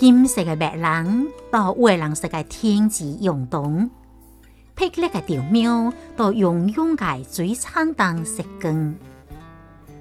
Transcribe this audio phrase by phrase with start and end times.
[0.00, 3.90] 金色嘅白人到蔚蓝色嘅天际涌动，
[4.74, 8.98] 霹雳嘅稻苗到慵慵嘅水苍当石根，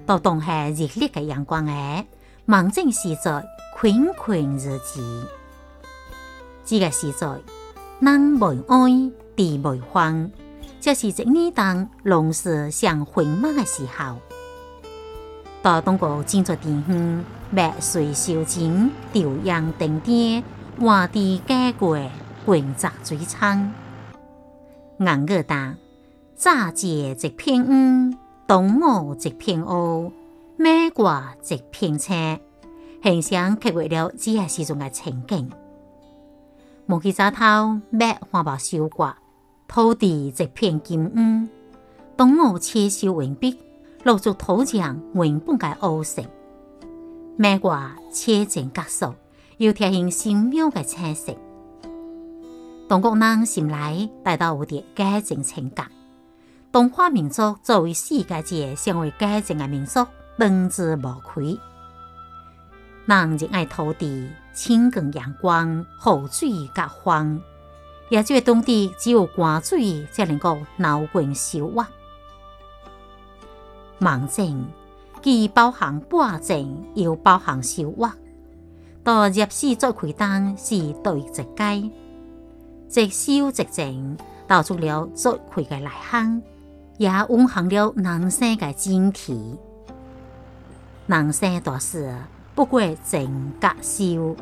[0.06, 2.06] 到冬夏热烈嘅阳光下，
[2.46, 3.46] 望正时在
[3.76, 5.28] 款款日子。
[6.64, 7.38] 这个时在，
[8.00, 10.32] 人未爱，地未荒，
[10.80, 14.16] 就是一年当农事上繁忙嘅时候。
[15.62, 20.42] 大东国建筑地方，麦穗收成，调秧定点，
[20.80, 22.00] 换地加过，
[22.46, 23.74] 滚杂水仓。
[25.00, 25.76] 硬个答，
[26.38, 28.16] 乍节一片乌，
[28.48, 30.14] 冬午一片乌，
[30.56, 32.40] 麦挂一片青，
[33.04, 35.52] 形象刻画了这个时阵嘅情景。
[36.86, 39.14] 木器早头，麦花苞收割，
[39.68, 41.48] 土地一片金乌，
[42.16, 43.58] 冬午切收完毕。
[44.04, 46.24] 露出土壤原本嘅乌色，
[47.38, 49.14] 麦瓜切成格数，
[49.58, 51.36] 又贴现神妙嘅青色。
[52.88, 55.92] 中国人心内带到有啲改正情感。
[56.72, 60.06] 东华民族作为世界界尚未改正嘅民族，
[60.38, 61.60] 当之无愧。
[63.06, 67.42] 人热爱土地，清光阳光，雨水甲风，
[68.10, 71.86] 也即个当地只有寒水才能够流滚收获。
[74.00, 74.66] 忙整
[75.22, 78.10] 既包含播种，又包含收获。
[79.04, 81.90] 到入市做开单是对直街，
[82.90, 86.42] 直修直整，道出了做开嘅内涵，
[86.98, 89.58] 也蕴含了人生嘅真谛。
[91.08, 92.16] 人生大事
[92.56, 94.36] 不过整甲收，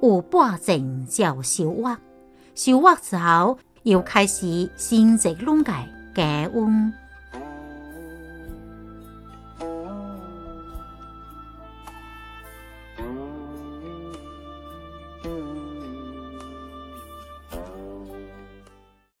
[0.00, 1.96] 有播种就收获，
[2.54, 5.72] 收获之后又开始新一轮嘅
[6.14, 6.92] 加温。